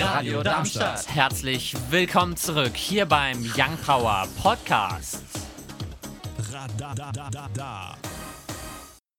[0.00, 1.12] Radio Darmstadt.
[1.12, 5.24] Herzlich willkommen zurück hier beim Young Power Podcast.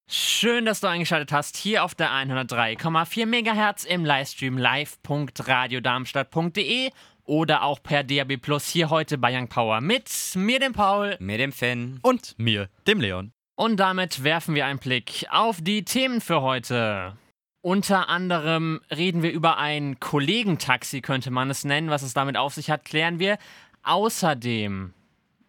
[0.08, 6.92] Schön, dass du eingeschaltet hast hier auf der 103,4 MHz im Livestream live.radiodarmstadt.de
[7.24, 11.36] oder auch per DAB Plus hier heute bei Young Power mit mir, dem Paul, mir,
[11.36, 13.32] dem Finn und mir, dem Leon.
[13.54, 17.18] Und damit werfen wir einen Blick auf die Themen für heute.
[17.62, 21.90] Unter anderem reden wir über ein Kollegentaxi, könnte man es nennen.
[21.90, 23.38] Was es damit auf sich hat, klären wir.
[23.82, 24.94] Außerdem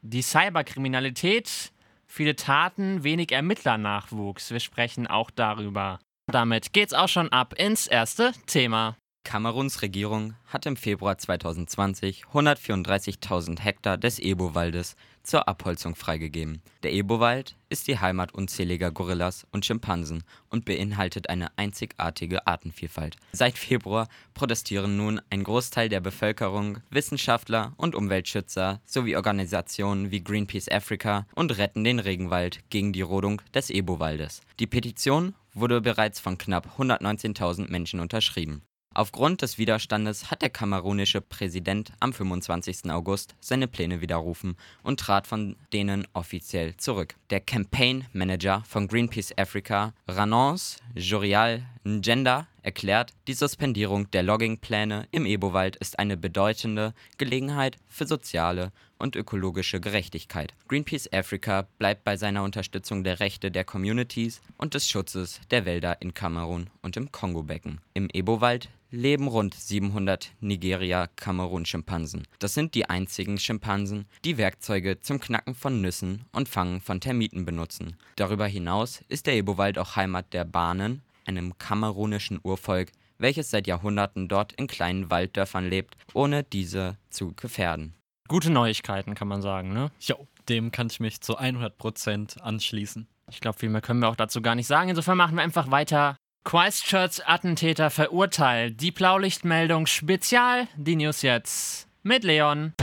[0.02, 1.71] die Cyberkriminalität,
[2.07, 4.52] viele Taten, wenig Ermittlernachwuchs.
[4.52, 5.99] Wir sprechen auch darüber.
[6.27, 8.97] Damit geht's auch schon ab ins erste Thema.
[9.23, 16.61] Kameruns Regierung hat im Februar 2020 134.000 Hektar des Ebo-Waldes zur Abholzung freigegeben.
[16.84, 23.16] Der Ebo-Wald ist die Heimat unzähliger Gorillas und Schimpansen und beinhaltet eine einzigartige Artenvielfalt.
[23.31, 30.69] Seit Februar protestieren nun ein Großteil der Bevölkerung, Wissenschaftler und Umweltschützer sowie Organisationen wie Greenpeace
[30.69, 34.42] Africa und Retten den Regenwald gegen die Rodung des Ebo-Waldes.
[34.59, 38.64] Die Petition wurde bereits von knapp 119.000 Menschen unterschrieben.
[38.94, 42.92] Aufgrund des Widerstandes hat der kamerunische Präsident am 25.
[42.92, 47.16] August seine Pläne widerrufen und trat von denen offiziell zurück.
[47.30, 55.26] Der Campaign Manager von Greenpeace Africa, Ranons Jorial Ngenda, erklärt, die Suspendierung der Loggingpläne im
[55.26, 60.54] Ebowald ist eine bedeutende Gelegenheit für soziale und ökologische Gerechtigkeit.
[60.67, 66.02] Greenpeace Africa bleibt bei seiner Unterstützung der Rechte der Communities und des Schutzes der Wälder
[66.02, 67.82] in Kamerun und im Kongobecken.
[67.94, 72.23] Im Ebowald leben rund 700 Nigeria-Kamerun-Schimpansen.
[72.39, 77.45] Das sind die einzigen Schimpansen, die Werkzeuge zum Knacken von Nüssen und Fangen von Termiten
[77.45, 77.95] benutzen.
[78.17, 84.27] Darüber hinaus ist der Ebowald auch Heimat der Bahnen, einem kamerunischen Urvolk, welches seit Jahrhunderten
[84.27, 87.94] dort in kleinen Walddörfern lebt, ohne diese zu gefährden.
[88.27, 89.92] Gute Neuigkeiten, kann man sagen, ne?
[89.99, 93.08] Jo, dem kann ich mich zu 100% anschließen.
[93.30, 94.89] Ich glaube, viel mehr können wir auch dazu gar nicht sagen.
[94.89, 98.82] Insofern machen wir einfach weiter Christchurch-Attentäter verurteilt.
[98.82, 100.67] Die Blaulichtmeldung Spezial.
[100.76, 102.73] Die News jetzt mit Leon.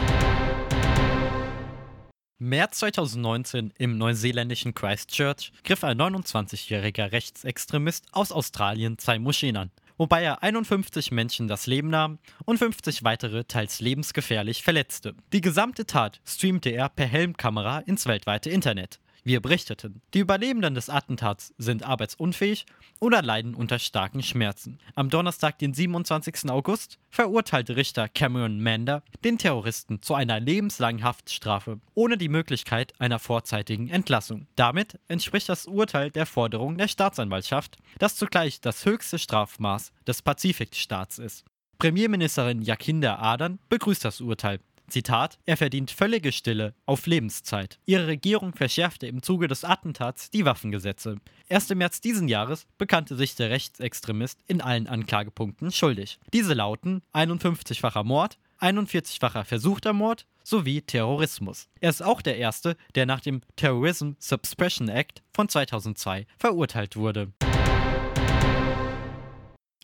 [2.41, 10.22] März 2019 im neuseeländischen Christchurch griff ein 29-jähriger Rechtsextremist aus Australien zwei Moscheen an, wobei
[10.22, 15.16] er 51 Menschen das Leben nahm und 50 weitere teils lebensgefährlich verletzte.
[15.32, 19.00] Die gesamte Tat streamte er per Helmkamera ins weltweite Internet.
[19.25, 22.67] Wir berichteten, die Überlebenden des Attentats sind arbeitsunfähig
[23.01, 24.79] oder leiden unter starken Schmerzen.
[24.95, 26.51] Am Donnerstag, den 27.
[26.51, 33.19] August, verurteilte Richter Cameron Mander den Terroristen zu einer lebenslangen Haftstrafe ohne die Möglichkeit einer
[33.19, 34.47] vorzeitigen Entlassung.
[34.56, 41.19] Damit entspricht das Urteil der Forderung der Staatsanwaltschaft, das zugleich das höchste Strafmaß des Pazifikstaats
[41.19, 41.45] ist.
[41.79, 47.78] Premierministerin Jacinda Ardern begrüßt das Urteil Zitat, er verdient völlige Stille auf Lebenszeit.
[47.87, 51.16] Ihre Regierung verschärfte im Zuge des Attentats die Waffengesetze.
[51.49, 56.19] Erst im März diesen Jahres bekannte sich der Rechtsextremist in allen Anklagepunkten schuldig.
[56.32, 61.69] Diese lauten 51-facher Mord, 41-facher versuchter Mord sowie Terrorismus.
[61.81, 67.32] Er ist auch der erste, der nach dem Terrorism Suppression Act von 2002 verurteilt wurde.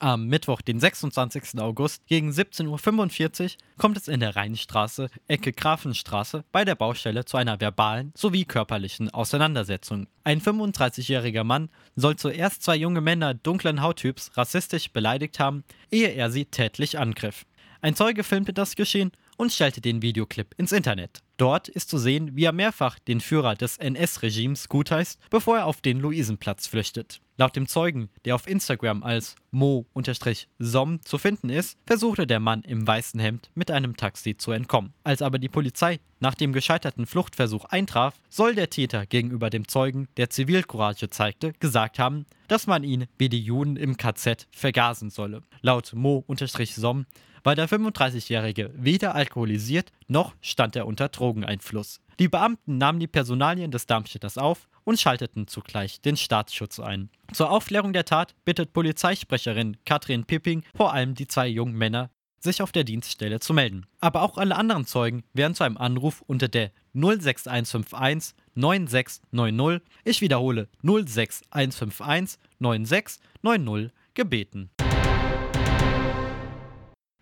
[0.01, 1.61] Am Mittwoch, den 26.
[1.61, 7.37] August gegen 17.45 Uhr kommt es in der Rheinstraße, Ecke Grafenstraße, bei der Baustelle zu
[7.37, 10.09] einer verbalen sowie körperlichen Auseinandersetzung.
[10.25, 15.63] Ein 35-jähriger Mann soll zuerst zwei junge Männer dunklen Hauttyps rassistisch beleidigt haben,
[15.93, 17.47] ehe er sie tätlich angriff.
[17.81, 21.21] Ein Zeuge filmte das Geschehen und stellte den Videoclip ins Internet.
[21.37, 25.81] Dort ist zu sehen, wie er mehrfach den Führer des NS-Regimes gutheißt, bevor er auf
[25.83, 27.21] den Luisenplatz flüchtet.
[27.37, 32.87] Laut dem Zeugen, der auf Instagram als Mo-Som zu finden ist, versuchte der Mann im
[32.87, 34.95] weißen Hemd mit einem Taxi zu entkommen.
[35.03, 40.07] Als aber die Polizei nach dem gescheiterten Fluchtversuch eintraf, soll der Täter gegenüber dem Zeugen,
[40.17, 45.43] der Zivilcourage zeigte, gesagt haben, dass man ihn wie die Juden im KZ vergasen solle.
[45.61, 47.07] Laut Mo-Som
[47.43, 52.01] war der 35-Jährige weder alkoholisiert noch stand er unter Drogeneinfluss.
[52.21, 57.11] Die Beamten nahmen die Personalien des Darmstädters auf und schalteten zugleich den Staatsschutz ein.
[57.33, 62.63] Zur Aufklärung der Tat bittet Polizeisprecherin Katrin Pipping vor allem die zwei jungen Männer, sich
[62.63, 63.87] auf der Dienststelle zu melden.
[64.01, 70.69] Aber auch alle anderen Zeugen werden zu einem Anruf unter der 06151 9690, ich wiederhole
[70.83, 74.71] 06151 9690 gebeten.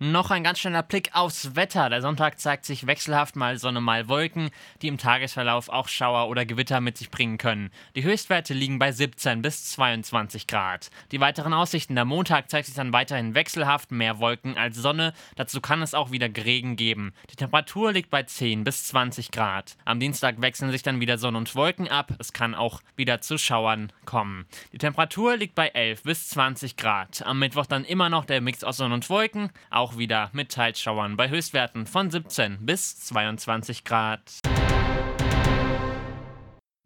[0.05, 1.89] Noch ein ganz schneller Blick aufs Wetter.
[1.89, 4.51] Der Sonntag zeigt sich wechselhaft mal Sonne, mal Wolken,
[4.83, 7.71] die im Tagesverlauf auch Schauer oder Gewitter mit sich bringen können.
[7.95, 10.91] Die Höchstwerte liegen bei 17 bis 22 Grad.
[11.13, 11.95] Die weiteren Aussichten.
[11.95, 15.13] Der Montag zeigt sich dann weiterhin wechselhaft, mehr Wolken als Sonne.
[15.37, 17.15] Dazu kann es auch wieder Regen geben.
[17.31, 19.77] Die Temperatur liegt bei 10 bis 20 Grad.
[19.85, 22.13] Am Dienstag wechseln sich dann wieder Sonne und Wolken ab.
[22.19, 24.47] Es kann auch wieder zu Schauern kommen.
[24.73, 27.25] Die Temperatur liegt bei 11 bis 20 Grad.
[27.25, 29.53] Am Mittwoch dann immer noch der Mix aus Sonne und Wolken.
[29.71, 34.21] Auch auch wieder mit Teilschauern bei Höchstwerten von 17 bis 22 Grad.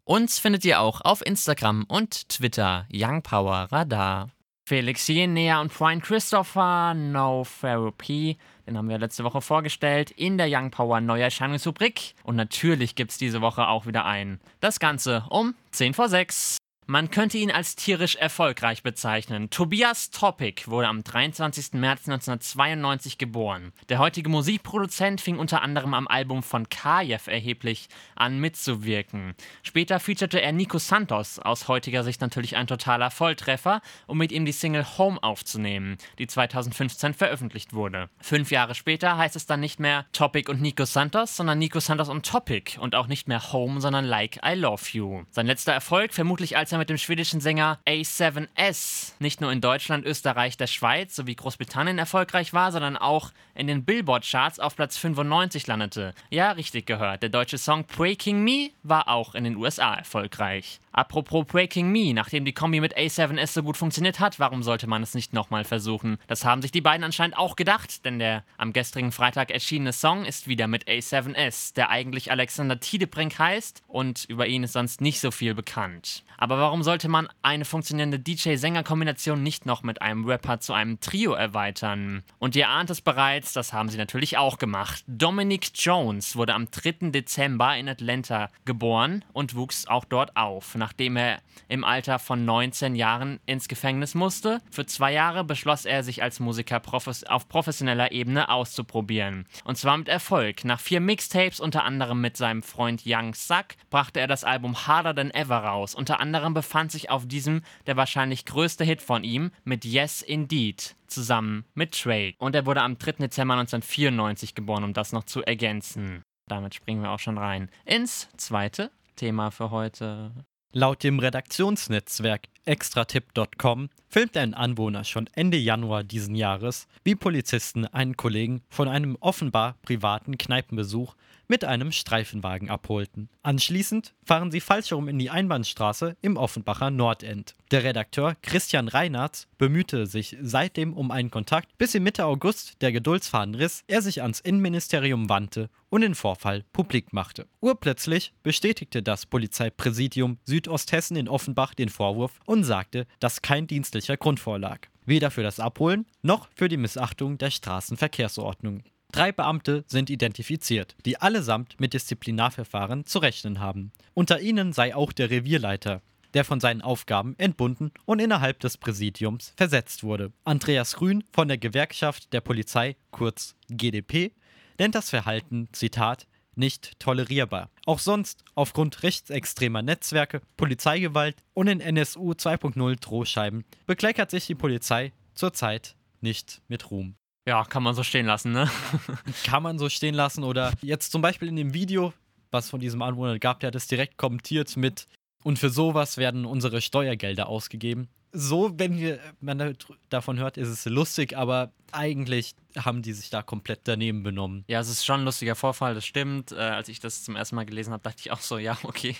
[0.03, 4.29] Uns findet ihr auch auf Instagram und Twitter Young Power Radar.
[4.65, 8.37] Felix Jenea und Brian Christopher, No Therapy.
[8.65, 12.15] Den haben wir letzte Woche vorgestellt in der Young Power Neuerscheinungsrubrik.
[12.23, 14.41] Und natürlich gibt es diese Woche auch wieder ein.
[14.59, 16.57] Das Ganze um 10 vor 6.
[16.89, 19.49] Man könnte ihn als tierisch erfolgreich bezeichnen.
[19.49, 21.73] Tobias Topic wurde am 23.
[21.73, 23.73] März 1992 geboren.
[23.89, 29.35] Der heutige Musikproduzent fing unter anderem am Album von Kajev erheblich an mitzuwirken.
[29.63, 34.45] Später featurete er Nico Santos, aus heutiger Sicht natürlich ein totaler Volltreffer, um mit ihm
[34.45, 38.09] die Single Home aufzunehmen, die 2015 veröffentlicht wurde.
[38.21, 42.07] Fünf Jahre später heißt es dann nicht mehr Topic und Nico Santos, sondern Nico Santos
[42.07, 45.23] und Topic und auch nicht mehr Home, sondern Like I Love You.
[45.31, 49.61] Sein letzter Erfolg vermutlich als er er mit dem schwedischen Sänger A7S nicht nur in
[49.61, 54.97] Deutschland, Österreich, der Schweiz sowie Großbritannien erfolgreich war, sondern auch in den Billboard-Charts auf Platz
[54.97, 56.13] 95 landete.
[56.29, 60.79] Ja, richtig gehört, der deutsche Song Breaking Me war auch in den USA erfolgreich.
[60.91, 65.03] Apropos Breaking Me, nachdem die Kombi mit A7S so gut funktioniert hat, warum sollte man
[65.03, 66.17] es nicht nochmal versuchen?
[66.27, 70.25] Das haben sich die beiden anscheinend auch gedacht, denn der am gestrigen Freitag erschienene Song
[70.25, 75.19] ist wieder mit A7S, der eigentlich Alexander Tiedebrink heißt und über ihn ist sonst nicht
[75.19, 76.23] so viel bekannt.
[76.37, 81.33] Aber warum sollte man eine funktionierende DJ-Sänger-Kombination nicht noch mit einem Rapper zu einem Trio
[81.33, 82.23] erweitern?
[82.37, 85.03] Und ihr ahnt es bereits, das haben sie natürlich auch gemacht.
[85.07, 87.09] Dominic Jones wurde am 3.
[87.09, 92.95] Dezember in Atlanta geboren und wuchs auch dort auf, nachdem er im Alter von 19
[92.95, 94.61] Jahren ins Gefängnis musste.
[94.71, 96.81] Für zwei Jahre beschloss er, sich als Musiker
[97.27, 99.47] auf professioneller Ebene auszuprobieren.
[99.65, 100.63] Und zwar mit Erfolg.
[100.63, 105.13] Nach vier Mixtapes, unter anderem mit seinem Freund Young Suck, brachte er das Album Harder
[105.13, 105.93] Than Ever raus.
[105.93, 110.95] Unter anderem befand sich auf diesem der wahrscheinlich größte Hit von ihm mit Yes Indeed
[111.07, 112.37] zusammen mit Drake.
[112.37, 113.23] Und er wurde am 3.
[113.23, 116.23] Dezember 1994 geboren, um das noch zu ergänzen.
[116.47, 120.31] Damit springen wir auch schon rein ins zweite Thema für heute.
[120.79, 128.17] Laut dem Redaktionsnetzwerk extratip.com filmt ein Anwohner schon Ende Januar diesen Jahres, wie Polizisten einen
[128.17, 131.15] Kollegen von einem offenbar privaten Kneipenbesuch
[131.47, 133.29] mit einem Streifenwagen abholten.
[133.43, 137.55] Anschließend fahren sie falsch herum in die Einbahnstraße im Offenbacher Nordend.
[137.71, 142.91] Der Redakteur Christian Reinhardt bemühte sich seitdem um einen Kontakt, bis im Mitte August der
[142.91, 147.47] Geduldsfaden riss, er sich ans Innenministerium wandte und den Vorfall publik machte.
[147.61, 154.39] Urplötzlich bestätigte das Polizeipräsidium Südosthessen in Offenbach den Vorwurf und sagte, dass kein dienstlicher Grund
[154.39, 154.87] vorlag.
[155.05, 158.83] Weder für das Abholen noch für die Missachtung der Straßenverkehrsordnung.
[159.11, 163.91] Drei Beamte sind identifiziert, die allesamt mit Disziplinarverfahren zu rechnen haben.
[164.13, 166.01] Unter ihnen sei auch der Revierleiter,
[166.33, 170.31] der von seinen Aufgaben entbunden und innerhalb des Präsidiums versetzt wurde.
[170.43, 174.33] Andreas Grün von der Gewerkschaft der Polizei, kurz GdP,
[174.77, 176.27] nennt das Verhalten, Zitat,
[176.57, 177.69] nicht tolerierbar.
[177.85, 185.13] Auch sonst, aufgrund rechtsextremer Netzwerke, Polizeigewalt und in NSU 2.0 Drohscheiben, bekleckert sich die Polizei
[185.33, 187.15] zurzeit nicht mit Ruhm.
[187.47, 188.69] Ja, kann man so stehen lassen, ne?
[189.45, 192.13] kann man so stehen lassen oder jetzt zum Beispiel in dem Video,
[192.51, 195.07] was von diesem Anwohner gab, der hat es direkt kommentiert mit
[195.43, 198.09] und für sowas werden unsere Steuergelder ausgegeben.
[198.39, 199.75] So, wenn wir, man
[200.09, 204.63] davon hört, ist es lustig, aber eigentlich haben die sich da komplett daneben benommen.
[204.67, 206.51] Ja, es ist schon ein lustiger Vorfall, das stimmt.
[206.51, 209.15] Äh, als ich das zum ersten Mal gelesen habe, dachte ich auch so, ja, okay,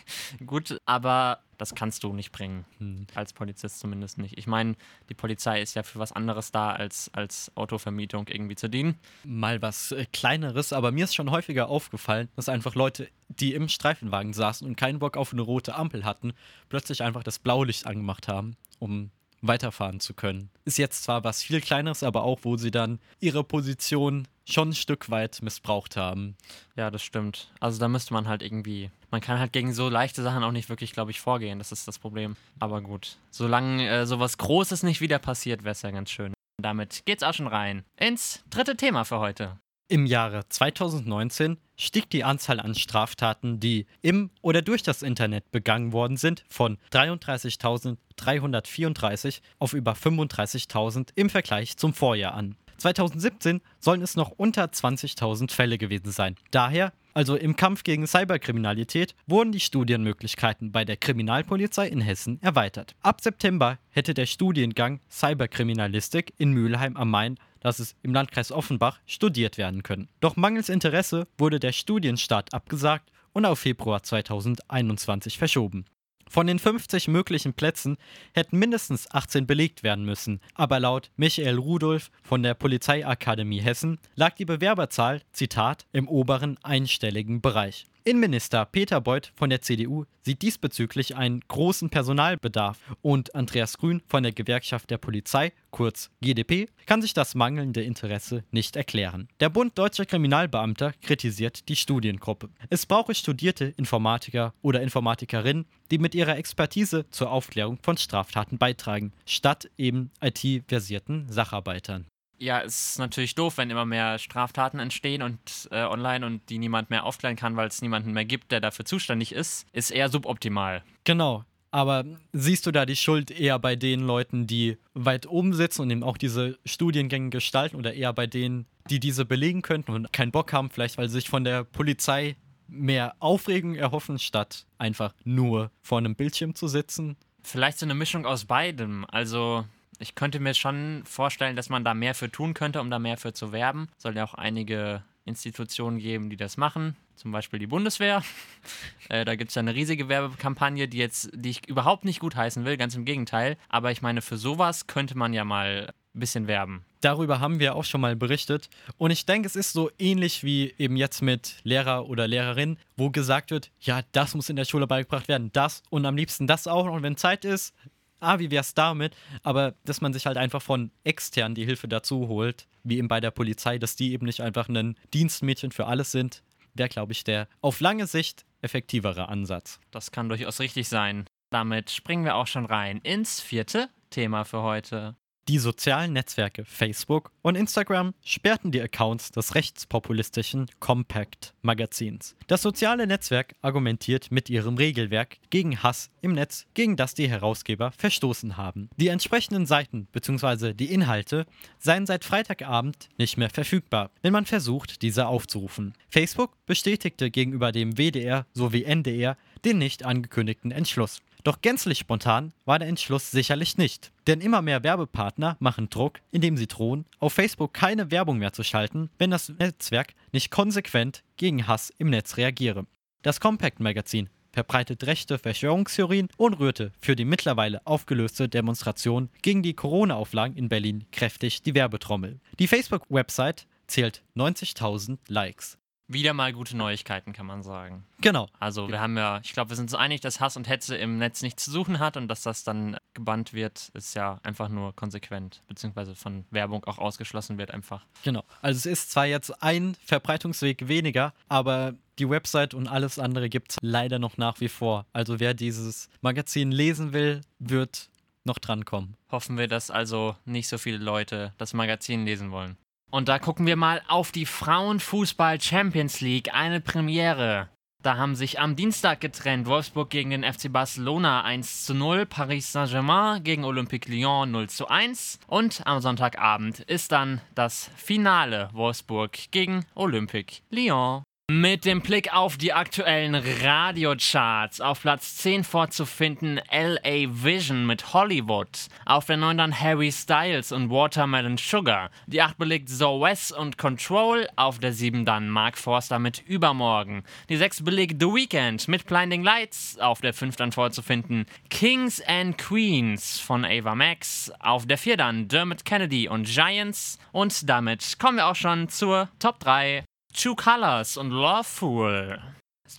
[0.45, 2.65] gut, aber das kannst du nicht bringen.
[2.77, 3.07] Hm.
[3.15, 4.37] Als Polizist zumindest nicht.
[4.37, 4.75] Ich meine,
[5.09, 8.99] die Polizei ist ja für was anderes da, als als Autovermietung irgendwie zu dienen.
[9.23, 13.69] Mal was äh, Kleineres, aber mir ist schon häufiger aufgefallen, dass einfach Leute, die im
[13.69, 16.33] Streifenwagen saßen und keinen Bock auf eine rote Ampel hatten,
[16.69, 20.49] plötzlich einfach das Blaulicht angemacht haben, um weiterfahren zu können.
[20.65, 24.75] Ist jetzt zwar was viel Kleineres, aber auch, wo sie dann ihre Position schon ein
[24.75, 26.35] Stück weit missbraucht haben.
[26.75, 27.51] Ja, das stimmt.
[27.59, 30.69] Also da müsste man halt irgendwie, man kann halt gegen so leichte Sachen auch nicht
[30.69, 31.59] wirklich, glaube ich, vorgehen.
[31.59, 32.35] Das ist das Problem.
[32.59, 36.33] Aber gut, solange äh, sowas Großes nicht wieder passiert, wäre es ja ganz schön.
[36.61, 39.59] Damit geht's auch schon rein ins dritte Thema für heute.
[39.89, 45.93] Im Jahre 2019 stieg die Anzahl an Straftaten, die im oder durch das Internet begangen
[45.93, 52.57] worden sind, von 33.334 auf über 35.000 im Vergleich zum Vorjahr an.
[52.79, 56.35] 2017 sollen es noch unter 20.000 Fälle gewesen sein.
[56.51, 62.97] Daher, also im Kampf gegen Cyberkriminalität, wurden die Studienmöglichkeiten bei der Kriminalpolizei in Hessen erweitert.
[63.01, 68.99] Ab September hätte der Studiengang Cyberkriminalistik in Mülheim am Main das ist im Landkreis Offenbach,
[69.05, 70.07] studiert werden können.
[70.21, 75.85] Doch mangels Interesse wurde der Studienstart abgesagt und auf Februar 2021 verschoben.
[76.29, 77.97] Von den 50 möglichen Plätzen
[78.33, 84.35] hätten mindestens 18 belegt werden müssen, aber laut Michael Rudolph von der Polizeiakademie Hessen lag
[84.35, 87.85] die Bewerberzahl, Zitat, im oberen einstelligen Bereich.
[88.07, 94.23] Innenminister Peter Beuth von der CDU sieht diesbezüglich einen großen Personalbedarf und Andreas Grün von
[94.23, 99.27] der Gewerkschaft der Polizei, kurz GdP, kann sich das mangelnde Interesse nicht erklären.
[99.41, 102.47] Der Bund Deutscher Kriminalbeamter kritisiert die Studiengruppe.
[102.69, 109.11] Es brauche studierte Informatiker oder Informatikerinnen, die mit ihrer Expertise zur Aufklärung von Straftaten beitragen,
[109.25, 112.05] statt eben IT-versierten Sacharbeitern.
[112.39, 115.39] Ja, es ist natürlich doof, wenn immer mehr Straftaten entstehen und
[115.71, 118.85] äh, online und die niemand mehr aufklären kann, weil es niemanden mehr gibt, der dafür
[118.85, 120.83] zuständig ist, ist eher suboptimal.
[121.03, 121.43] Genau.
[121.71, 125.91] Aber siehst du da die Schuld eher bei den Leuten, die weit oben sitzen und
[125.91, 130.31] eben auch diese Studiengänge gestalten oder eher bei denen, die diese belegen könnten und keinen
[130.31, 135.71] Bock haben, vielleicht weil sie sich von der Polizei mehr Aufregung erhoffen, statt einfach nur
[135.81, 137.17] vor einem Bildschirm zu sitzen?
[137.43, 139.05] Vielleicht so eine Mischung aus beidem.
[139.09, 139.65] Also
[139.99, 143.17] ich könnte mir schon vorstellen, dass man da mehr für tun könnte, um da mehr
[143.17, 143.89] für zu werben.
[143.97, 148.23] Soll ja auch einige Institutionen geben, die das machen, zum Beispiel die Bundeswehr.
[149.09, 152.35] äh, da gibt es ja eine riesige Werbekampagne, die jetzt, die ich überhaupt nicht gut
[152.35, 153.57] heißen will, ganz im Gegenteil.
[153.69, 156.83] Aber ich meine, für sowas könnte man ja mal ein bisschen werben.
[157.01, 158.69] Darüber haben wir auch schon mal berichtet.
[158.97, 163.11] Und ich denke, es ist so ähnlich wie eben jetzt mit Lehrer oder Lehrerin, wo
[163.11, 166.65] gesagt wird, ja, das muss in der Schule beigebracht werden, das und am liebsten das
[166.65, 166.85] auch.
[166.85, 167.75] Und wenn Zeit ist,
[168.19, 169.15] ah, wie wär's damit?
[169.43, 173.19] Aber dass man sich halt einfach von extern die Hilfe dazu holt, wie eben bei
[173.19, 176.43] der Polizei, dass die eben nicht einfach ein Dienstmädchen für alles sind,
[176.73, 179.79] wäre, glaube ich, der auf lange Sicht effektivere Ansatz.
[179.91, 181.25] Das kann durchaus richtig sein.
[181.49, 185.15] Damit springen wir auch schon rein ins vierte Thema für heute.
[185.49, 192.35] Die sozialen Netzwerke Facebook und Instagram sperrten die Accounts des rechtspopulistischen Compact-Magazins.
[192.47, 197.93] Das soziale Netzwerk argumentiert mit ihrem Regelwerk gegen Hass im Netz, gegen das die Herausgeber
[197.97, 198.89] verstoßen haben.
[198.97, 200.73] Die entsprechenden Seiten bzw.
[200.73, 201.45] die Inhalte
[201.79, 205.93] seien seit Freitagabend nicht mehr verfügbar, wenn man versucht, diese aufzurufen.
[206.09, 211.21] Facebook bestätigte gegenüber dem WDR sowie NDR den nicht angekündigten Entschluss.
[211.47, 214.11] Doch gänzlich spontan war der Entschluss sicherlich nicht.
[214.27, 218.65] Denn immer mehr Werbepartner machen Druck, indem sie drohen, auf Facebook keine Werbung mehr zu
[218.65, 222.85] schalten, wenn das Netzwerk nicht konsequent gegen Hass im Netz reagiere.
[223.21, 229.73] Das Compact Magazin verbreitet rechte Verschwörungstheorien und rührte für die mittlerweile aufgelöste Demonstration gegen die
[229.73, 232.41] Corona-Auflagen in Berlin kräftig die Werbetrommel.
[232.59, 235.77] Die Facebook-Website zählt 90.000 Likes.
[236.09, 238.05] Wieder mal gute Neuigkeiten, kann man sagen.
[238.21, 238.47] Genau.
[238.59, 241.17] Also wir haben ja, ich glaube, wir sind uns einig, dass Hass und Hetze im
[241.17, 244.95] Netz nichts zu suchen hat und dass das dann gebannt wird, ist ja einfach nur
[244.95, 248.05] konsequent, beziehungsweise von Werbung auch ausgeschlossen wird einfach.
[248.23, 248.43] Genau.
[248.61, 253.71] Also es ist zwar jetzt ein Verbreitungsweg weniger, aber die Website und alles andere gibt
[253.71, 255.05] es leider noch nach wie vor.
[255.11, 258.09] Also wer dieses Magazin lesen will, wird
[258.45, 259.17] noch drankommen.
[259.29, 262.77] Hoffen wir, dass also nicht so viele Leute das Magazin lesen wollen.
[263.09, 267.69] Und da gucken wir mal auf die Frauenfußball Champions League, eine Premiere.
[268.03, 272.71] Da haben sich am Dienstag getrennt Wolfsburg gegen den FC Barcelona 1 zu 0, Paris
[272.71, 279.51] Saint-Germain gegen Olympique Lyon 0 zu 1 und am Sonntagabend ist dann das Finale Wolfsburg
[279.51, 281.23] gegen Olympique Lyon.
[281.49, 284.81] Mit dem Blick auf die aktuellen Radiocharts.
[284.81, 288.67] Auf Platz 10 vorzufinden LA Vision mit Hollywood.
[289.05, 292.11] Auf der 9 dann Harry Styles und Watermelon Sugar.
[292.25, 294.49] Die 8 belegt Zoe West und Control.
[294.57, 297.23] Auf der 7 dann Mark Forster mit Übermorgen.
[297.47, 299.97] Die 6 belegt The Weeknd mit Blinding Lights.
[299.99, 304.51] Auf der 5 dann vorzufinden Kings and Queens von Ava Max.
[304.59, 307.17] Auf der 4 dann Dermot Kennedy und Giants.
[307.31, 310.03] Und damit kommen wir auch schon zur Top 3.
[310.33, 312.39] Two Colors und Loveful.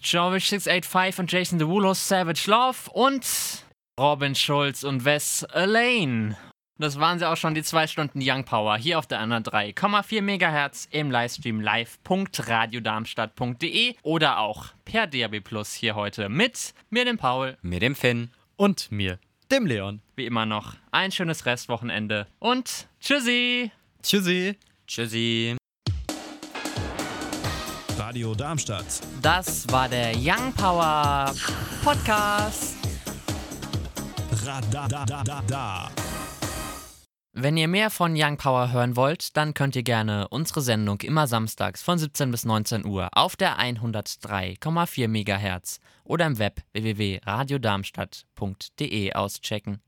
[0.02, 3.24] Jovish 685 und Jason Derulo Savage Love und
[3.98, 6.36] Robin Schulz und Wes Elaine.
[6.80, 10.20] Das waren sie auch schon, die zwei Stunden Young Power hier auf der anderen 3,4
[10.22, 17.56] MHz im Livestream live.radiodarmstadt.de oder auch per DAB Plus hier heute mit mir, dem Paul,
[17.62, 18.30] Mit dem Finn.
[18.56, 19.18] Und mir,
[19.50, 20.00] dem Leon.
[20.16, 23.70] wie immer noch ein schönes Restwochenende und tschüssi!
[24.02, 24.56] Tschüssi.
[24.86, 25.56] Tschüssi.
[28.08, 28.86] Radio Darmstadt.
[29.20, 31.30] Das war der Young Power
[31.84, 32.74] Podcast.
[34.46, 35.90] Radadadada.
[37.34, 41.26] Wenn ihr mehr von Young Power hören wollt, dann könnt ihr gerne unsere Sendung immer
[41.26, 49.82] samstags von 17 bis 19 Uhr auf der 103,4 MHz oder im Web www.radiodarmstadt.de auschecken.